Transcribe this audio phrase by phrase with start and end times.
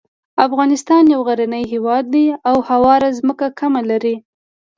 [0.45, 4.15] افغانستان یو غرنی هیواد دی او هواره ځمکه کمه لري.